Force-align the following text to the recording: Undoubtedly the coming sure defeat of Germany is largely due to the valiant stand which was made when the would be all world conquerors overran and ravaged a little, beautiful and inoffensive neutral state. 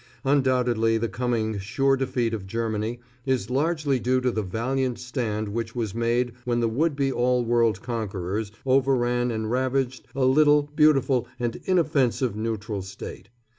Undoubtedly 0.23 0.97
the 0.97 1.07
coming 1.07 1.59
sure 1.59 1.95
defeat 1.95 2.33
of 2.33 2.47
Germany 2.47 2.99
is 3.23 3.51
largely 3.51 3.99
due 3.99 4.19
to 4.19 4.31
the 4.31 4.41
valiant 4.41 4.97
stand 4.97 5.49
which 5.49 5.75
was 5.75 5.93
made 5.93 6.33
when 6.43 6.59
the 6.59 6.67
would 6.67 6.95
be 6.95 7.11
all 7.11 7.45
world 7.45 7.83
conquerors 7.83 8.51
overran 8.65 9.29
and 9.29 9.51
ravaged 9.51 10.07
a 10.15 10.25
little, 10.25 10.71
beautiful 10.75 11.27
and 11.39 11.57
inoffensive 11.67 12.35
neutral 12.35 12.81
state. 12.81 13.29